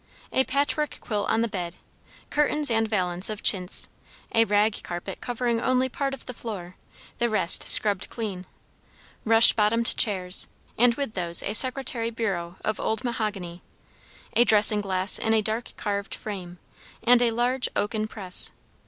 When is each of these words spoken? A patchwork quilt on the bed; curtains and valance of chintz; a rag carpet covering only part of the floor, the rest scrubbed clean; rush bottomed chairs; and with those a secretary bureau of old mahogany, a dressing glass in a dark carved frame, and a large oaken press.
A 0.31 0.43
patchwork 0.45 0.99
quilt 0.99 1.29
on 1.29 1.41
the 1.41 1.47
bed; 1.47 1.75
curtains 2.31 2.71
and 2.71 2.87
valance 2.87 3.29
of 3.29 3.43
chintz; 3.43 3.87
a 4.33 4.45
rag 4.45 4.81
carpet 4.81 5.21
covering 5.21 5.61
only 5.61 5.89
part 5.89 6.15
of 6.15 6.25
the 6.25 6.33
floor, 6.33 6.75
the 7.19 7.29
rest 7.29 7.69
scrubbed 7.69 8.09
clean; 8.09 8.47
rush 9.25 9.53
bottomed 9.53 9.95
chairs; 9.97 10.47
and 10.75 10.95
with 10.95 11.13
those 11.13 11.43
a 11.43 11.53
secretary 11.53 12.09
bureau 12.09 12.55
of 12.65 12.79
old 12.79 13.03
mahogany, 13.03 13.61
a 14.33 14.43
dressing 14.43 14.81
glass 14.81 15.19
in 15.19 15.35
a 15.35 15.41
dark 15.43 15.71
carved 15.77 16.15
frame, 16.15 16.57
and 17.03 17.21
a 17.21 17.29
large 17.29 17.69
oaken 17.75 18.07
press. 18.07 18.49